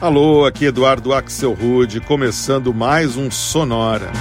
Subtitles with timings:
[0.00, 4.12] Alô, aqui Eduardo Axel Rude, começando mais um Sonora.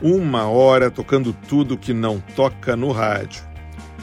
[0.00, 3.42] Uma hora tocando tudo que não toca no rádio.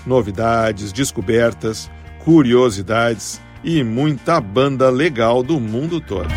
[0.05, 1.89] Novidades, descobertas,
[2.25, 6.27] curiosidades e muita banda legal do mundo todo.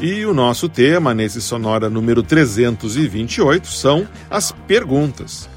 [0.00, 5.48] E o nosso tema nesse Sonora número 328 são as perguntas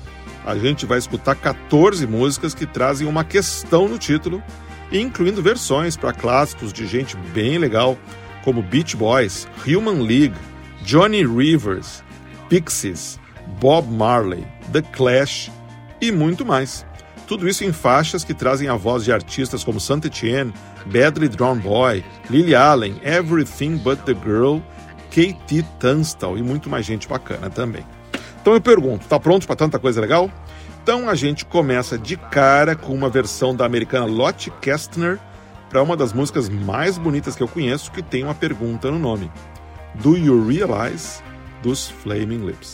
[0.45, 4.41] a gente vai escutar 14 músicas que trazem uma questão no título,
[4.91, 7.97] incluindo versões para clássicos de gente bem legal,
[8.43, 10.35] como Beach Boys, Human League,
[10.83, 12.03] Johnny Rivers,
[12.49, 13.19] Pixies,
[13.59, 15.51] Bob Marley, The Clash
[16.01, 16.85] e muito mais.
[17.27, 20.53] Tudo isso em faixas que trazem a voz de artistas como Saint Etienne,
[20.85, 24.57] Badly Drawn Boy, Lily Allen, Everything But The Girl,
[25.09, 27.85] Katie Tunstall e muito mais gente bacana também.
[28.41, 30.29] Então eu pergunto, tá pronto para tanta coisa legal?
[30.81, 35.19] Então a gente começa de cara com uma versão da americana Lottie Kestner
[35.69, 39.31] para uma das músicas mais bonitas que eu conheço que tem uma pergunta no nome.
[39.95, 41.21] Do You Realize?
[41.61, 42.73] dos Flaming Lips.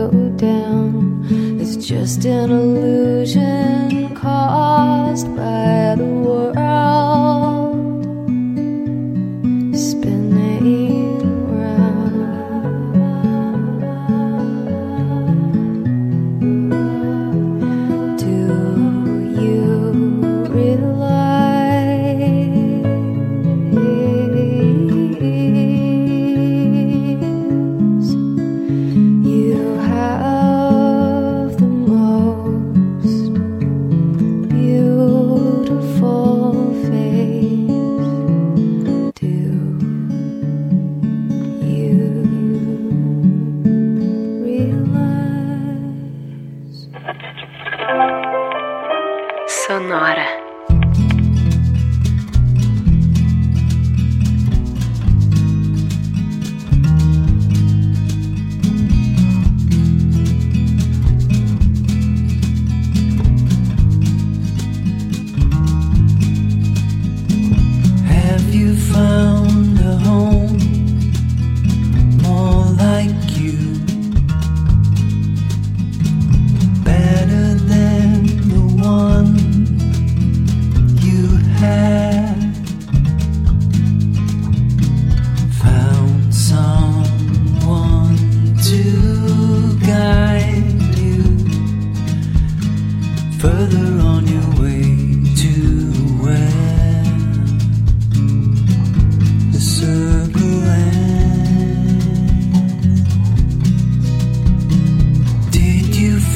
[0.00, 1.26] go down.
[1.60, 5.89] It's just an illusion caused by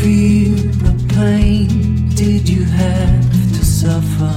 [0.05, 2.11] feel the pain?
[2.11, 4.35] Did you have to suffer?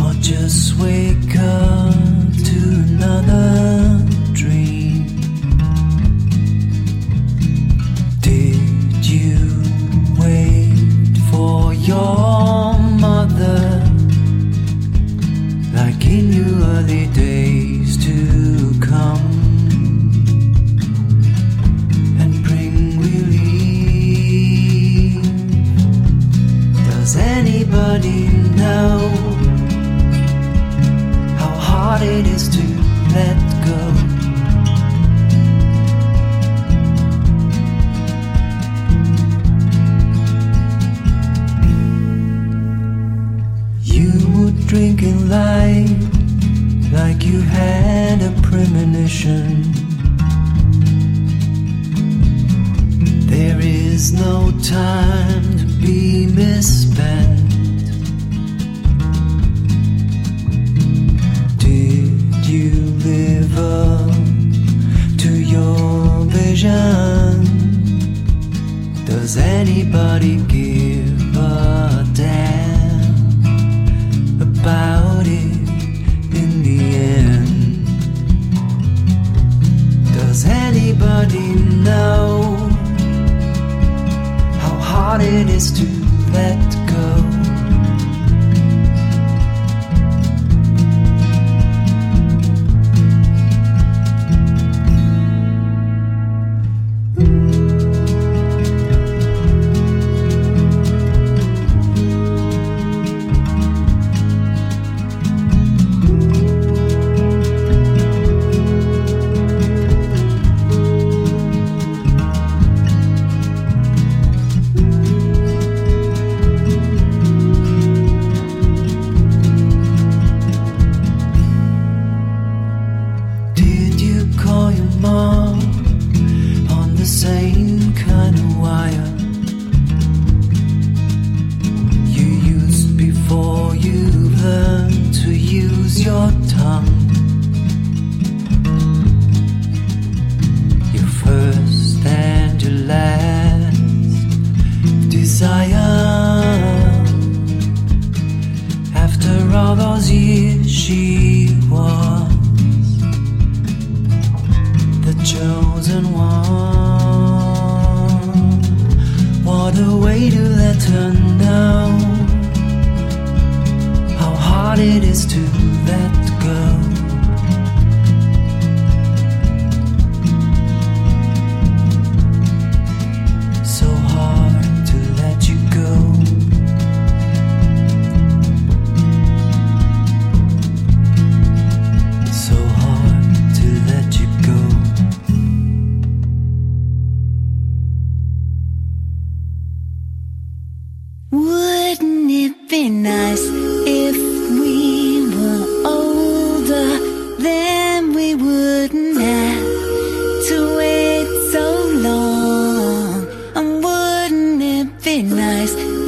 [0.00, 1.94] Or just wake up
[2.48, 3.73] to another?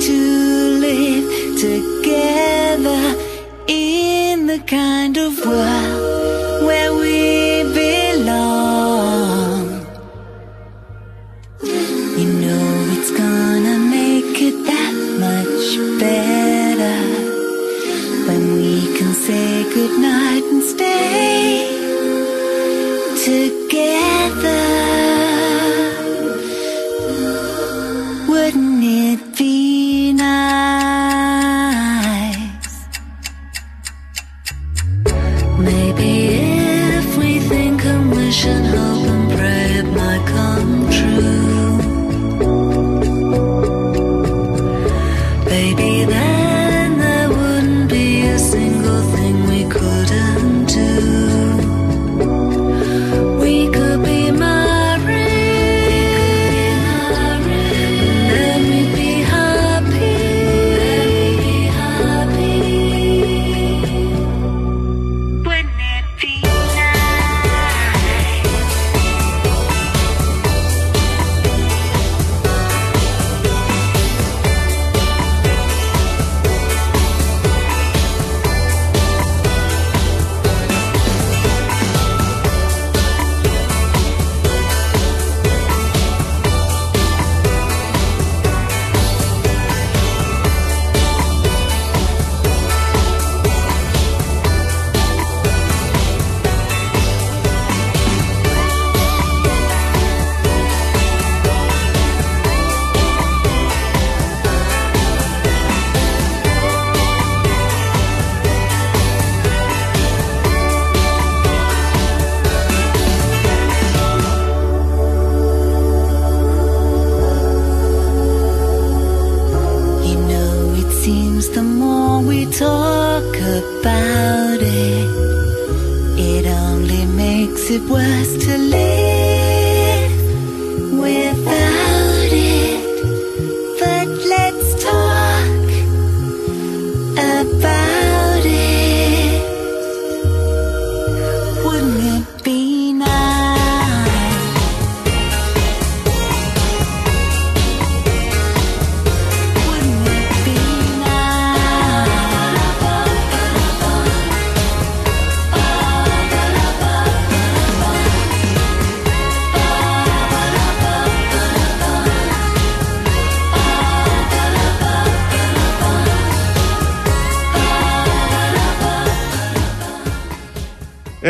[0.06, 3.20] To live together
[3.66, 6.15] in the kind of world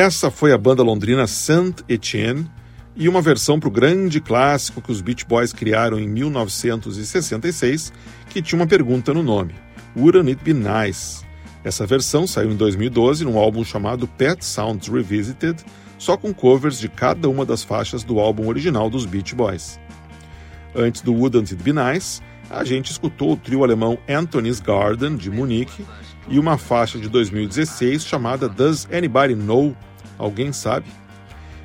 [0.06, 2.48] Essa foi a banda londrina Saint Etienne
[2.94, 7.92] e uma versão para o grande clássico que os Beach Boys criaram em 1966,
[8.30, 9.56] que tinha uma pergunta no nome:
[9.96, 11.24] Wouldn't It Be Nice?
[11.64, 15.64] Essa versão saiu em 2012 num álbum chamado Pet Sounds Revisited,
[15.98, 19.80] só com covers de cada uma das faixas do álbum original dos Beach Boys.
[20.72, 25.32] Antes do Wouldn't It Be Nice, a gente escutou o trio alemão Anthony's Garden, de
[25.32, 25.84] Munique,
[26.28, 29.74] e uma faixa de 2016 chamada Does Anybody Know?
[30.18, 30.86] Alguém sabe?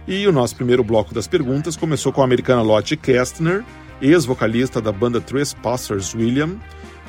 [0.07, 3.63] E o nosso primeiro bloco das perguntas começou com a americana Lottie Kestner,
[4.01, 6.57] ex-vocalista da banda Trespassers William,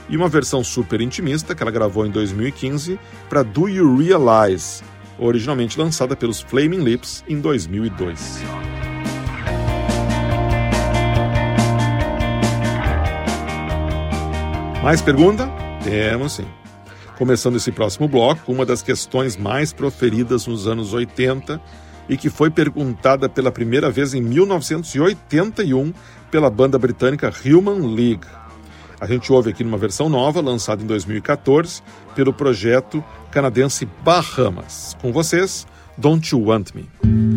[0.08, 4.82] e uma versão super intimista que ela gravou em 2015 para Do You Realize,
[5.18, 8.42] originalmente lançada pelos Flaming Lips em 2002.
[14.82, 15.48] Mais pergunta?
[15.84, 16.61] Temos sim.
[17.22, 21.60] Começando esse próximo bloco, uma das questões mais proferidas nos anos 80
[22.08, 25.92] e que foi perguntada pela primeira vez em 1981
[26.32, 28.26] pela banda britânica Human League.
[29.00, 31.80] A gente ouve aqui numa versão nova, lançada em 2014
[32.16, 34.96] pelo projeto canadense Bahamas.
[35.00, 35.64] Com vocês,
[35.96, 37.31] Don't You Want Me.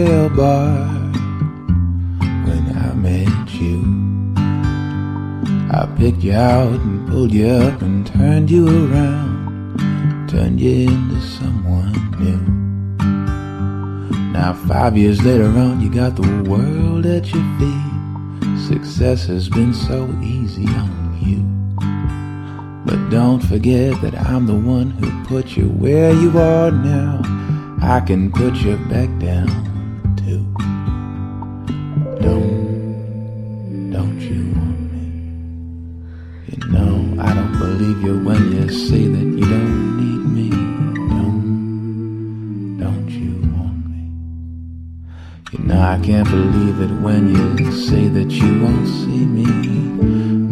[0.00, 0.86] Cocktail bar
[2.46, 3.84] when I met you.
[5.70, 11.20] I picked you out and pulled you up and turned you around, turned you into
[11.20, 12.40] someone new.
[14.32, 19.74] Now, five years later on, you got the world at your feet, success has been
[19.74, 21.42] so easy on you.
[22.86, 27.20] But don't forget that I'm the one who put you where you are now.
[27.82, 29.69] I can put you back down
[47.90, 49.50] say that you won't see me.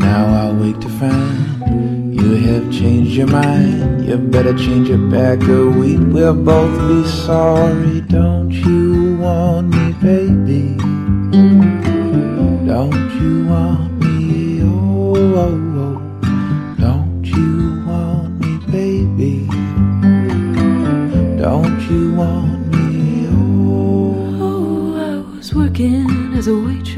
[0.06, 4.04] Now I wake to find you have changed your mind.
[4.04, 8.00] You better change it back or we will both be sorry.
[8.00, 10.64] Don't you want me, baby?
[12.72, 14.62] Don't you want me?
[14.64, 15.67] Oh, oh, oh.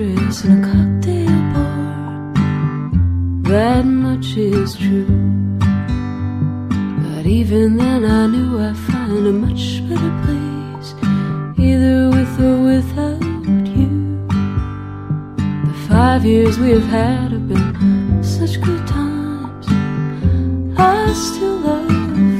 [0.00, 2.32] Waitress in a cocktail bar.
[3.50, 5.06] That much is true.
[7.04, 10.94] But even then, I knew I'd find a much better place,
[11.58, 13.22] either with or without
[13.76, 14.26] you.
[15.66, 19.66] The five years we've had have been such good times.
[20.78, 21.90] I still love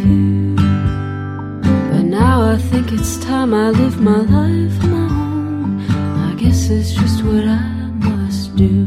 [0.06, 0.56] you.
[1.90, 5.09] But now I think it's time I live my life.
[6.70, 7.58] I guess it's just what I
[7.98, 8.84] must do.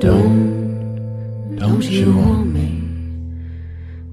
[0.00, 2.70] Don't, don't you want me?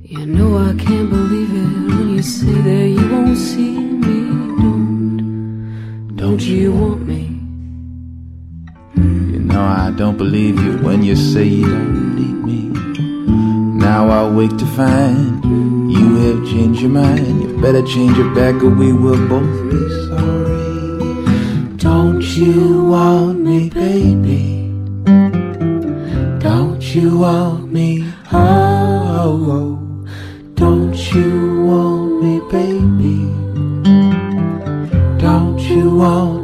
[0.04, 4.18] You know I can't believe it when you say that you won't see me.
[4.62, 7.24] Don't, don't you want me?
[9.34, 12.62] You know I don't believe you when you say you don't need me.
[13.80, 15.44] Now I wake to find
[15.92, 17.42] you have changed your mind.
[17.42, 20.29] You better change it back or we will both be sorry.
[22.40, 24.72] You want me, baby?
[26.40, 28.10] Don't you want me?
[28.32, 28.40] Oh,
[29.20, 30.08] oh, oh.
[30.54, 33.18] don't you want me, baby?
[35.20, 36.39] Don't you want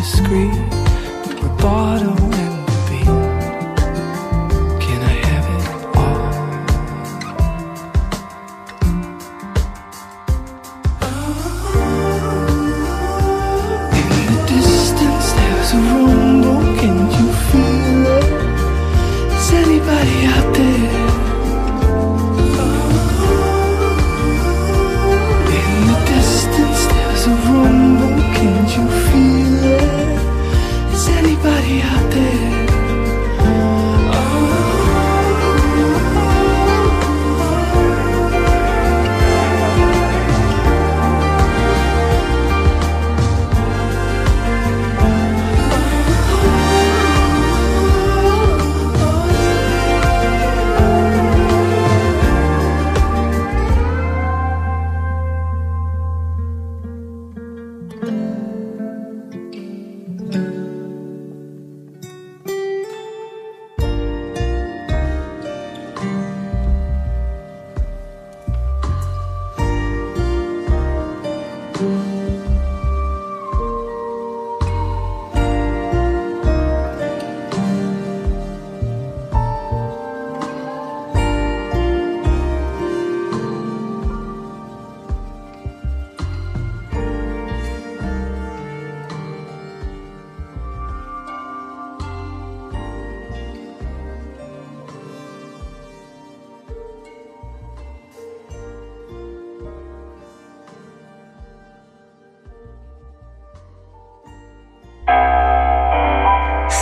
[0.00, 0.50] discreet,
[1.26, 2.49] the rebuttal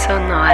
[0.08, 0.47] Sonora.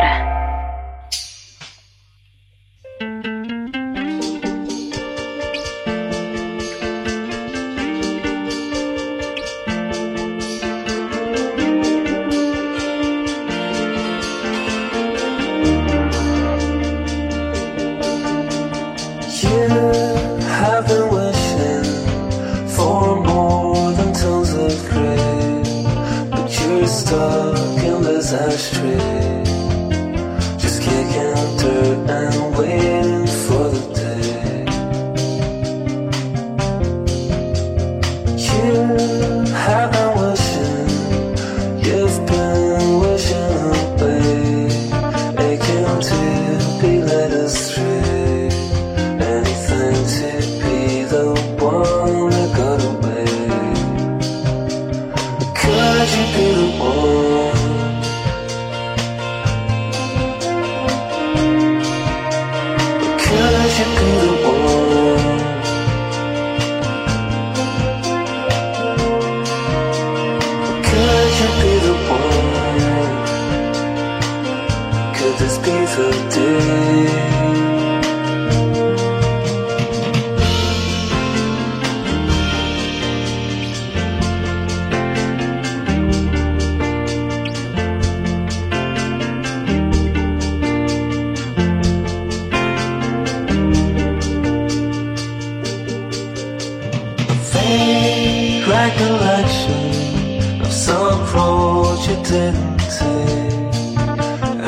[101.24, 103.98] Of some road you didn't take.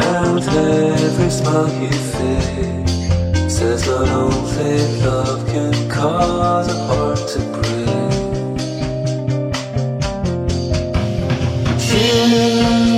[0.08, 7.64] And every smile you fake says not only love can cause a heart to break.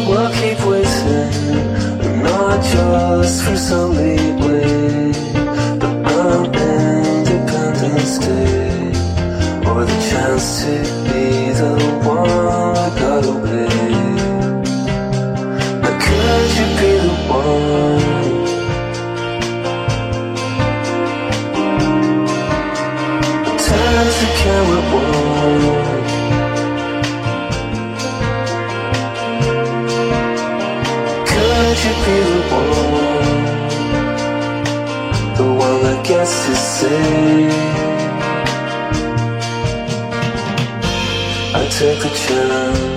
[0.09, 5.13] Will keep waiting, not just for some leeway,
[5.79, 5.97] but
[7.19, 8.89] Independence Day
[9.69, 10.98] or the chance to
[42.01, 42.88] I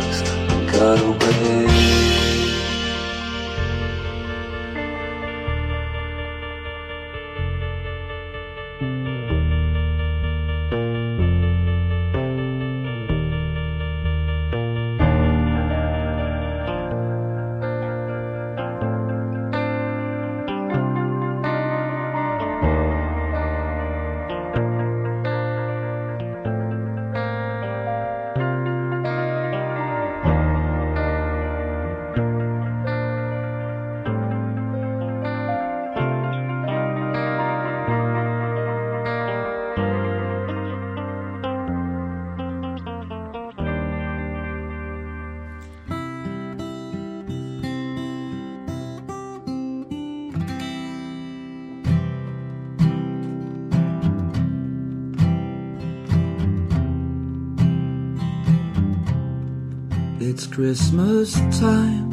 [60.64, 62.08] Christmas time.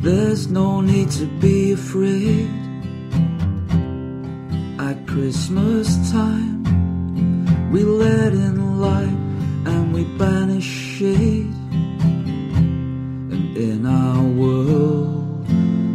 [0.00, 2.50] There's no need to be afraid.
[4.80, 9.20] At Christmas time, we let in light
[9.70, 11.54] and we banish shade.
[13.32, 15.46] And in our world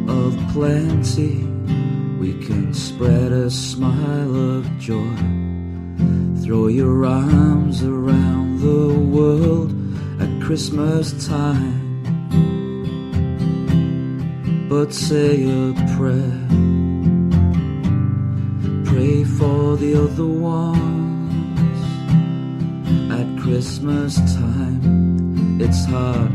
[0.10, 1.44] of plenty,
[2.22, 5.18] we can spread a smile of joy.
[6.42, 7.61] Throw your arms
[10.52, 11.80] Christmas time.
[14.68, 16.42] But say a prayer.
[18.84, 21.80] Pray for the other ones
[23.14, 25.58] at Christmas time.
[25.62, 26.34] It's hard,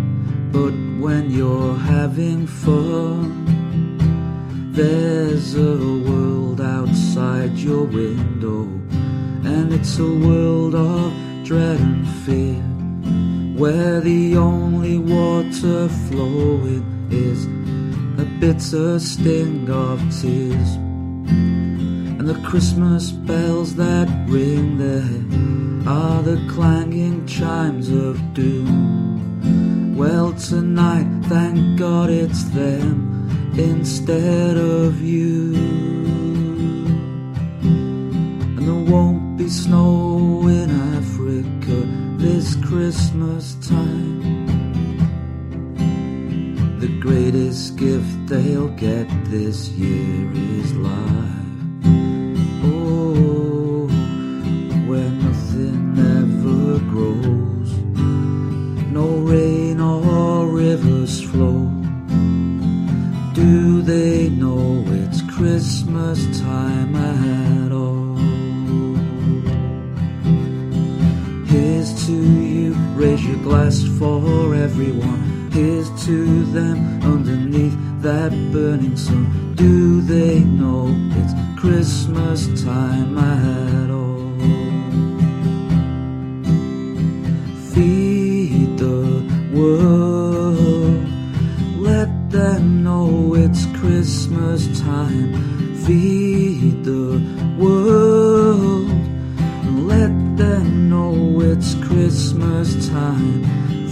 [0.51, 3.45] but when you're having fun,
[4.73, 5.77] there's a
[6.09, 8.63] world outside your window,
[9.45, 11.13] and it's a world of
[11.45, 12.66] dread and fear,
[13.57, 17.47] where the only water flowing is
[18.21, 20.75] a bitter sting of tears.
[22.19, 29.97] And the Christmas bells that ring there are the clanging chimes of doom.
[29.97, 35.96] Well, tonight, thank God it's them instead of you.
[42.77, 44.21] Christmas time.
[46.79, 51.87] The greatest gift they'll get this year is life.
[52.65, 53.89] Oh,
[54.89, 55.85] where nothing
[56.19, 57.73] ever grows,
[58.93, 61.71] no rain or rivers flow.
[63.33, 67.17] Do they know it's Christmas time at
[73.47, 75.49] glass for everyone.
[75.53, 79.55] Here's to them underneath that burning sun.
[79.55, 83.46] Do they know it's Christmas time at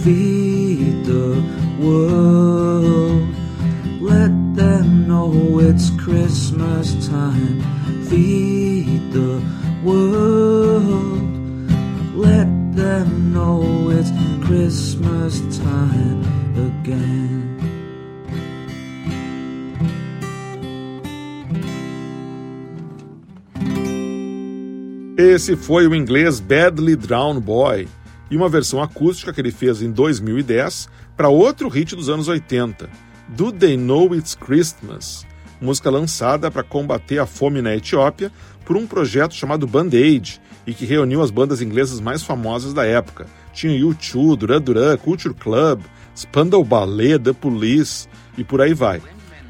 [0.05, 1.41] Feed the
[1.79, 3.27] world,
[3.99, 7.59] let them know it's Christmas time.
[8.07, 9.41] Feed the
[9.83, 11.25] world,
[12.15, 14.11] let them know it's
[14.45, 16.21] Christmas time
[16.53, 17.57] again.
[25.17, 27.87] Esse foi o inglês Badly Drawn Boy
[28.29, 32.89] e uma versão acústica que ele fez em 2010 para outro hit dos anos 80,
[33.29, 35.25] Do They Know It's Christmas,
[35.61, 38.31] música lançada para combater a fome na Etiópia
[38.65, 43.27] por um projeto chamado Band-Aid e que reuniu as bandas inglesas mais famosas da época.
[43.53, 45.81] Tinha U2, Duran Duran, Culture Club,
[46.15, 48.07] Spandau Ballet, The Police
[48.37, 49.01] e por aí vai.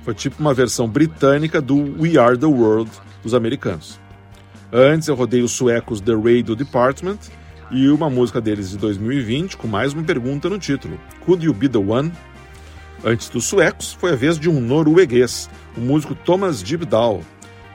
[0.03, 2.91] Foi tipo uma versão britânica do We Are the World
[3.23, 3.99] dos americanos.
[4.71, 7.19] Antes eu rodei os suecos The Radio Department
[7.75, 11.67] e uma música deles de 2020 com mais uma pergunta no título: Could You Be
[11.67, 12.09] the One?
[13.03, 17.21] Antes dos suecos, foi a vez de um norueguês, o músico Thomas Dibdal,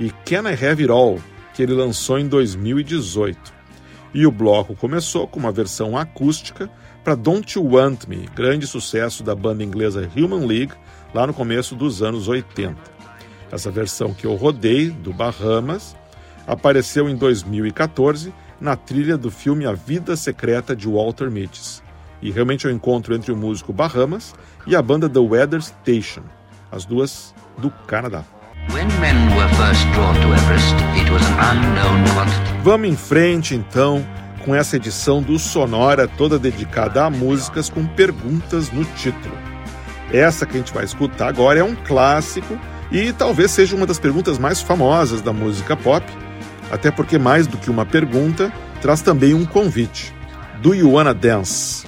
[0.01, 1.21] e Can I Have It All,
[1.53, 3.39] que ele lançou em 2018.
[4.15, 6.71] E o bloco começou com uma versão acústica
[7.05, 10.73] para Don't You Want Me, grande sucesso da banda inglesa Human League,
[11.13, 12.75] lá no começo dos anos 80.
[13.53, 15.95] Essa versão que eu rodei, do Bahamas,
[16.47, 21.83] apareceu em 2014 na trilha do filme A Vida Secreta de Walter Mitty.
[22.21, 24.35] E realmente é o um encontro entre o músico Bahamas
[24.67, 26.23] e a banda The Weather Station,
[26.71, 28.25] as duas do Canadá.
[32.63, 34.07] Vamos em frente então
[34.45, 39.37] com essa edição do Sonora toda dedicada a músicas com perguntas no título.
[40.13, 42.59] Essa que a gente vai escutar agora é um clássico
[42.91, 46.05] e talvez seja uma das perguntas mais famosas da música pop,
[46.71, 50.15] até porque mais do que uma pergunta, traz também um convite.
[50.63, 51.85] Do you wanna dance?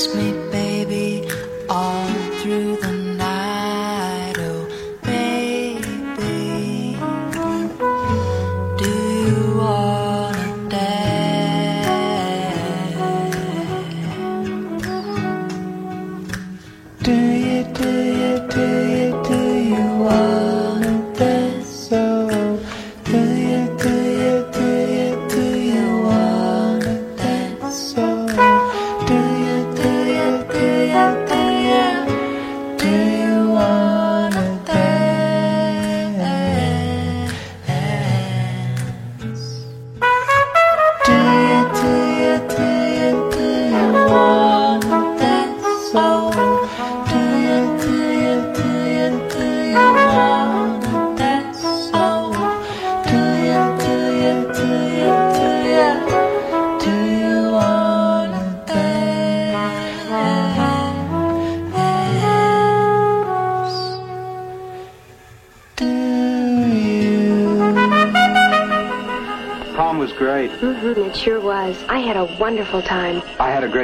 [0.00, 0.49] Kiss me,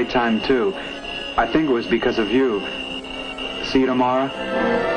[0.07, 0.75] time too.
[1.37, 2.61] I think it was because of you.
[3.65, 4.96] See you tomorrow.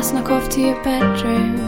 [0.00, 1.60] I snuck off to your bedroom.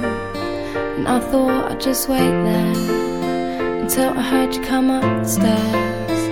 [0.96, 6.22] And I thought I'd just wait there until I heard you come upstairs.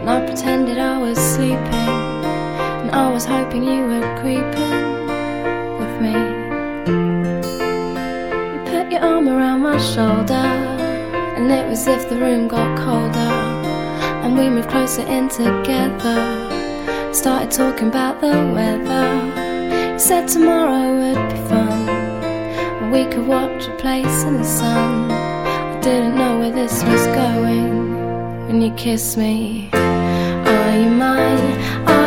[0.00, 1.60] And I pretended I was sleeping.
[2.80, 5.06] And I was hoping you were creeping
[5.80, 6.16] with me.
[8.54, 10.46] You put your arm around my shoulder.
[11.36, 13.32] And it was if the room got colder.
[14.24, 17.12] And we moved closer in together.
[17.12, 19.92] Started talking about the weather.
[19.92, 21.39] You said tomorrow would be
[22.90, 25.10] we could watch a place in the sun.
[25.12, 27.94] I didn't know where this was going
[28.48, 29.70] when you kissed me.
[29.72, 31.88] Are you mine?
[31.88, 31.99] Are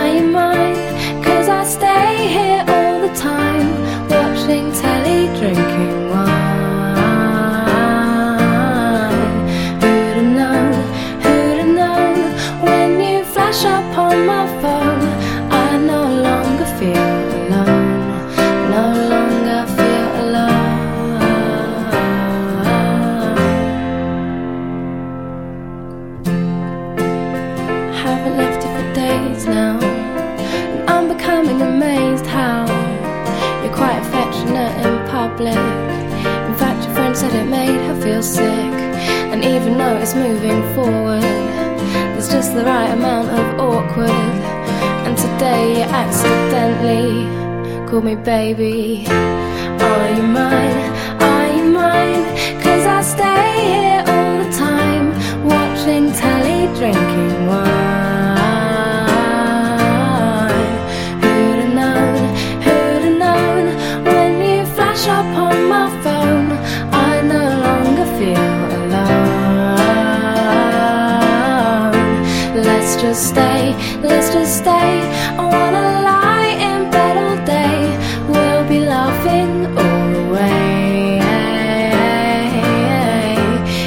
[40.16, 41.24] moving forward.
[42.14, 44.10] There's just the right amount of awkward.
[45.06, 47.28] And today you accidentally
[47.88, 49.06] called me baby.
[49.08, 50.80] Are you mine?
[51.22, 52.24] Are you mine?
[52.64, 55.08] Cause I stay here all the time,
[55.46, 57.83] watching telly, drinking wine.
[73.14, 74.92] just stay, let's just stay.
[75.38, 77.78] I wanna lie in bed all day.
[78.28, 81.20] We'll be laughing all the way.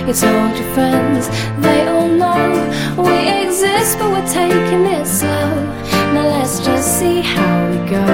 [0.08, 1.26] It's all your friends,
[1.58, 2.46] they all know
[3.06, 5.54] we exist, but we're taking it slow.
[6.14, 8.06] Now let's just see how we go.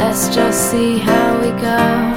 [0.00, 2.09] Let's just see how we go.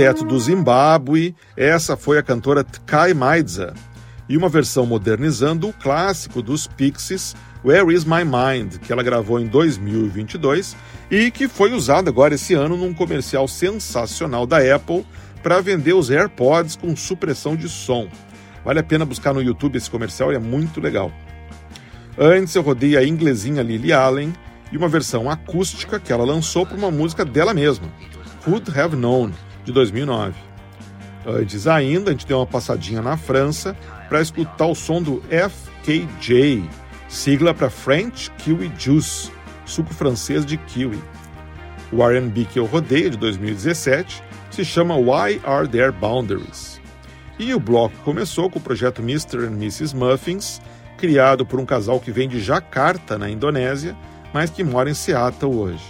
[0.00, 3.74] Direto do Zimbábue, essa foi a cantora Tkai Maidza,
[4.30, 9.38] e uma versão modernizando o clássico dos Pixies, Where Is My Mind, que ela gravou
[9.38, 10.74] em 2022
[11.10, 15.04] e que foi usada agora esse ano num comercial sensacional da Apple
[15.42, 18.08] para vender os AirPods com supressão de som.
[18.64, 21.12] Vale a pena buscar no YouTube esse comercial, é muito legal.
[22.18, 24.32] Antes eu rodei a inglesinha Lily Allen
[24.72, 27.86] e uma versão acústica que ela lançou para uma música dela mesma,
[28.46, 29.30] Would Have Known,
[29.64, 30.34] de 2009.
[31.26, 33.76] Antes ainda, a gente deu uma passadinha na França
[34.08, 36.64] para escutar o som do FKJ,
[37.08, 39.30] sigla para French Kiwi Juice,
[39.66, 40.98] suco francês de kiwi.
[41.92, 46.80] O R&B que eu rodei, de 2017, se chama Why Are There Boundaries?
[47.38, 49.46] E o bloco começou com o projeto Mr.
[49.46, 49.94] and Mrs.
[49.96, 50.60] Muffins,
[50.98, 53.96] criado por um casal que vem de Jakarta, na Indonésia,
[54.32, 55.84] mas que mora em Seattle hoje.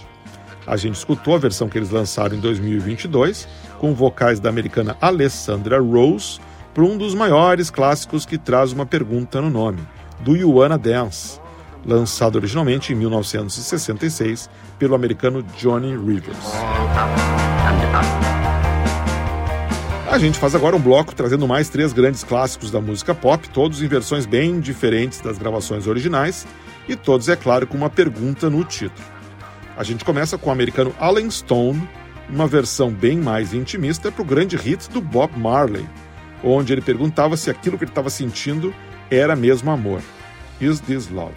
[0.65, 3.47] A gente escutou a versão que eles lançaram em 2022,
[3.81, 6.39] com vocais da americana Alessandra Rose,
[6.71, 9.79] para um dos maiores clássicos que traz uma pergunta no nome,
[10.19, 11.39] do You Wanna Dance,
[11.83, 16.37] lançado originalmente em 1966 pelo americano Johnny Rivers.
[20.11, 23.81] A gente faz agora um bloco trazendo mais três grandes clássicos da música pop, todos
[23.81, 26.45] em versões bem diferentes das gravações originais,
[26.87, 29.07] e todos, é claro, com uma pergunta no título.
[29.75, 31.81] A gente começa com o americano Alan Stone,
[32.29, 35.87] uma versão bem mais intimista para o grande hit do Bob Marley,
[36.43, 38.73] onde ele perguntava se aquilo que ele estava sentindo
[39.09, 40.01] era mesmo amor.
[40.59, 41.35] Is this love?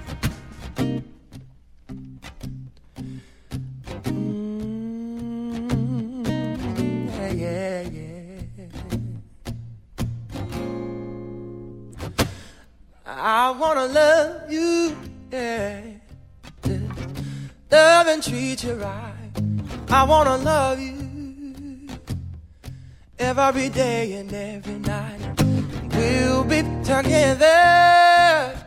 [13.06, 14.96] I wanna love you,
[15.32, 15.80] yeah.
[17.70, 19.13] Love and treat you right.
[19.94, 21.88] I wanna love you
[23.16, 25.20] every day and every night.
[25.94, 28.58] We'll be together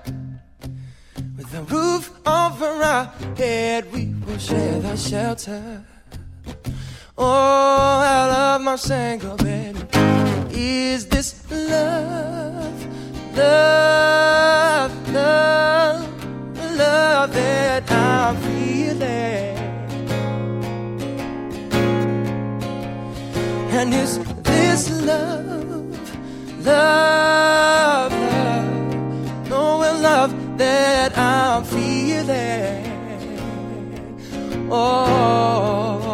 [1.35, 3.91] with a roof over our head.
[3.91, 5.83] We will share the shelter.
[7.17, 9.75] Oh, I love my single bed.
[10.49, 12.87] Is this love,
[13.35, 19.56] love, love, love that I'm feeling?
[23.77, 32.87] And is this love, love, love, oh, knowing love that I'm feeling?
[34.71, 36.06] Oh,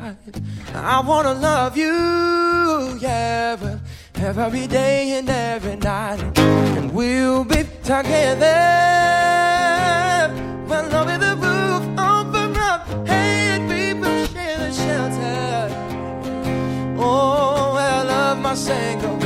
[0.00, 0.16] right.
[0.74, 3.78] I wanna love you, yeah, but
[4.16, 6.20] every day and every night.
[6.38, 8.60] And we'll be together
[10.66, 12.24] when love is the roof our
[13.06, 13.60] head.
[13.68, 15.68] We will share the shelter.
[16.98, 19.21] Oh, I love my single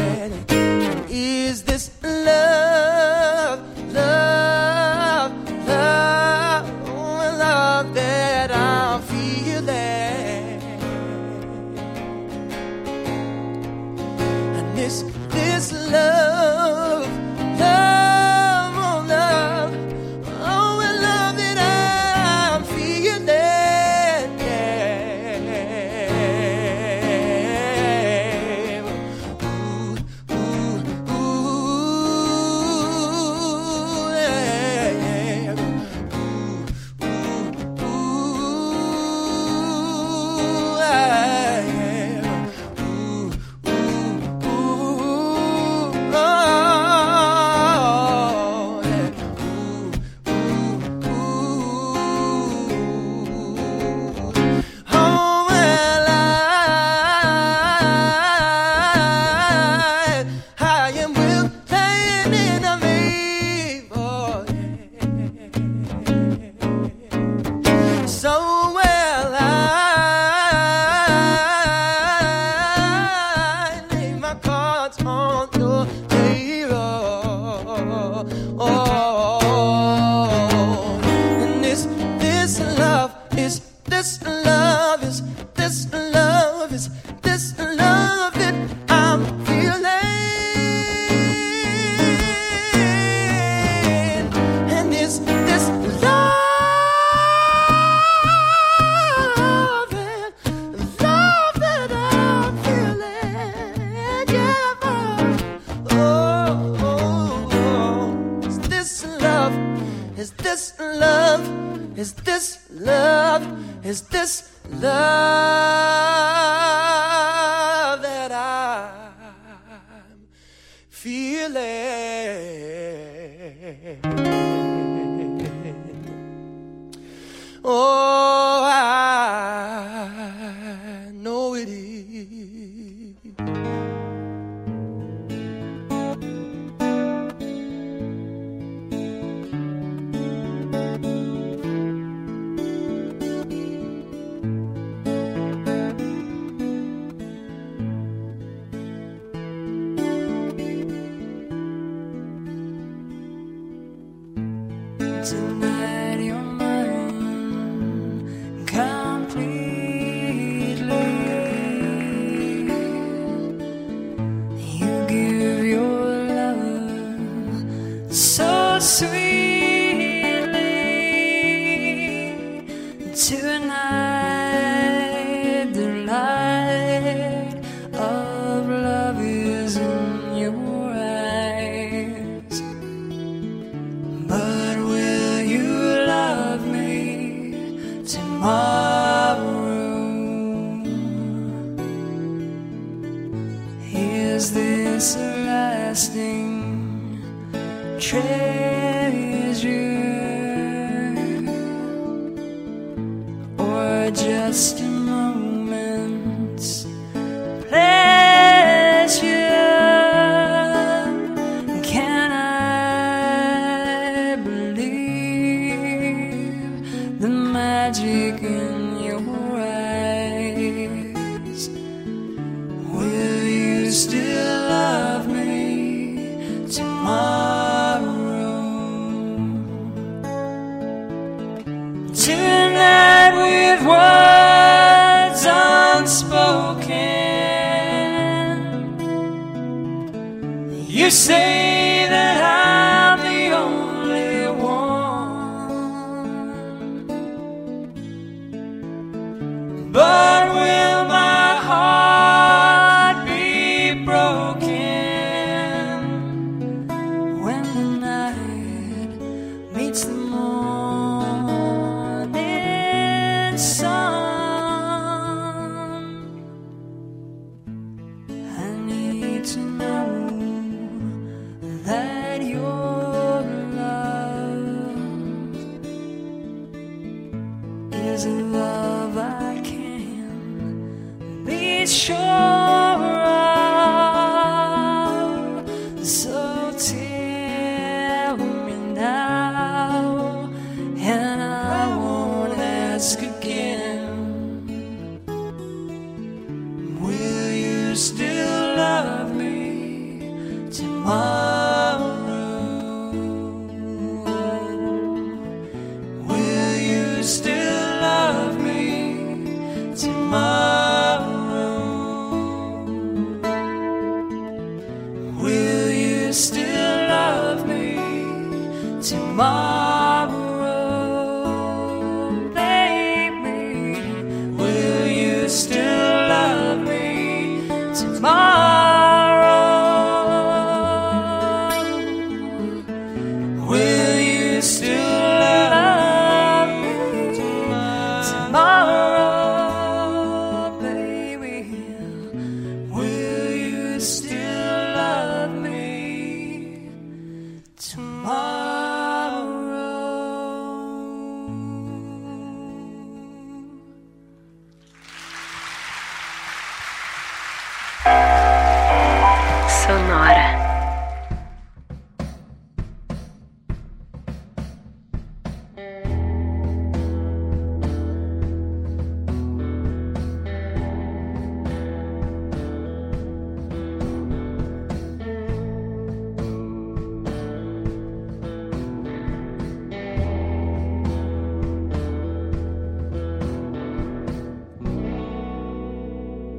[278.56, 281.44] love I can.
[281.44, 282.65] Be sure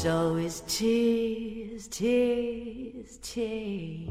[0.00, 4.08] It's always tears, tears, tears.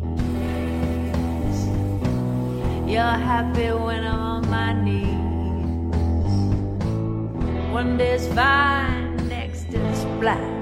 [2.85, 5.09] You're happy when I'm on my knees.
[7.73, 10.61] One day's fine, next is black.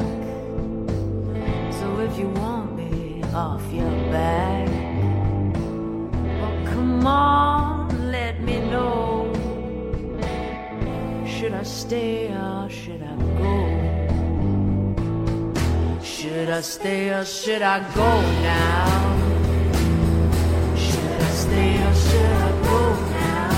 [1.73, 4.69] So if you want me off your back,
[6.39, 9.33] well, come on, let me know.
[11.27, 13.66] Should I stay or should I go?
[16.37, 18.85] Should I stay or should I go now?
[20.77, 22.79] Should I stay or should I go
[23.17, 23.55] now?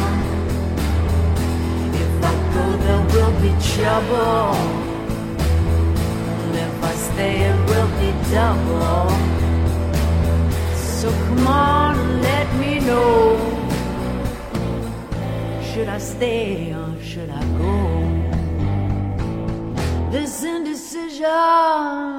[2.03, 4.55] If I go, there will be trouble.
[6.55, 9.09] If I stay, it will be double.
[10.95, 13.35] So come on, let me know.
[15.69, 17.73] Should I stay or should I go?
[20.11, 22.18] This indecision's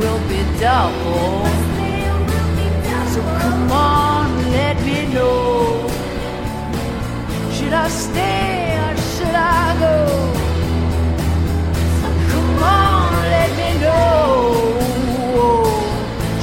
[0.00, 1.46] Will be double.
[3.12, 5.88] So come on, let me know.
[7.52, 9.96] Should I stay or should I go?
[12.30, 14.02] Come on, let me know.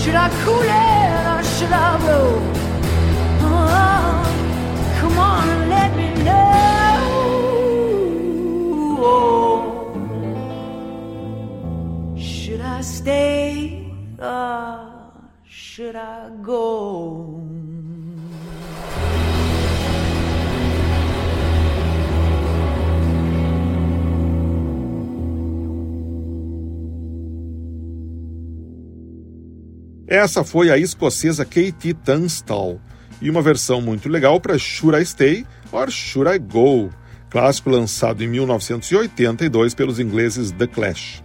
[0.01, 2.44] Should I cool it or should I blow?
[30.15, 32.79] Essa foi a escocesa Katie Tunstall
[33.21, 36.89] e uma versão muito legal para Should I Stay or Should I Go,
[37.29, 41.21] clássico lançado em 1982 pelos ingleses The Clash.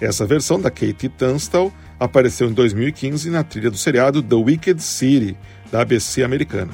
[0.00, 1.70] Essa versão da Katie Tunstall
[2.00, 5.36] apareceu em 2015 na trilha do seriado The Wicked City,
[5.70, 6.72] da ABC americana.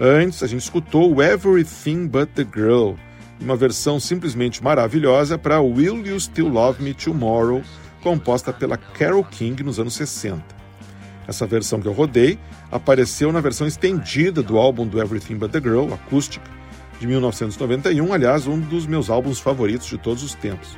[0.00, 2.94] Antes, a gente escutou Everything But the Girl,
[3.38, 7.60] uma versão simplesmente maravilhosa para Will You Still Love Me Tomorrow,
[8.02, 10.59] composta pela Carole King nos anos 60.
[11.30, 12.40] Essa versão que eu rodei
[12.72, 16.50] apareceu na versão estendida do álbum do Everything But the Girl, acústica,
[16.98, 20.76] de 1991, aliás, um dos meus álbuns favoritos de todos os tempos.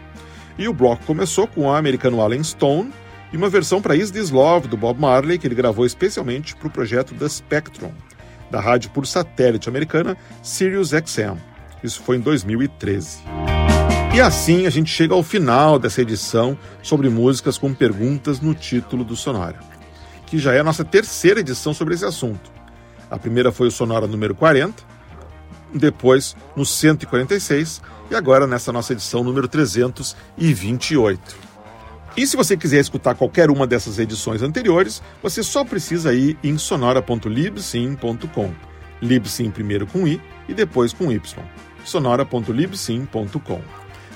[0.59, 2.93] E o bloco começou com o americano Alan Stone
[3.33, 6.69] e uma versão para Is This Love, do Bob Marley, que ele gravou especialmente para
[6.69, 7.93] o projeto The Spectrum,
[8.51, 11.39] da rádio por satélite americana Sirius XM.
[11.83, 13.21] Isso foi em 2013.
[14.15, 19.03] E assim a gente chega ao final dessa edição sobre músicas com perguntas no título
[19.03, 19.59] do Sonora,
[20.33, 22.51] que já é a nossa terceira edição sobre esse assunto.
[23.11, 24.83] A primeira foi o Sonora número 40,
[25.75, 31.37] depois no 146 e agora nessa nossa edição número 328.
[32.17, 36.57] E se você quiser escutar qualquer uma dessas edições anteriores, você só precisa ir em
[36.57, 38.55] sonora.libsim.com.
[39.03, 40.19] Libsim primeiro com i
[40.49, 41.21] e depois com y.
[41.85, 43.61] sonora.libsim.com.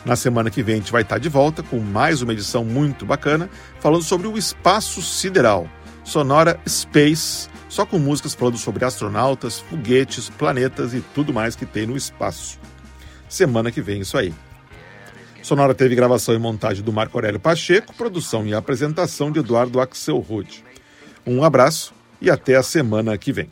[0.02, 3.04] Na semana que vem a gente vai estar de volta com mais uma edição muito
[3.04, 3.50] bacana,
[3.80, 5.68] falando sobre o espaço sideral.
[6.06, 11.84] Sonora Space, só com músicas falando sobre astronautas, foguetes, planetas e tudo mais que tem
[11.84, 12.60] no espaço.
[13.28, 14.32] Semana que vem isso aí.
[15.42, 20.18] Sonora teve gravação e montagem do Marco Aurélio Pacheco, produção e apresentação de Eduardo Axel
[20.18, 20.64] Rude.
[21.26, 23.50] Um abraço e até a semana que vem.